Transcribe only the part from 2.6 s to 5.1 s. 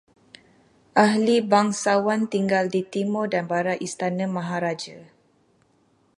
di timur dan barat istana maharaja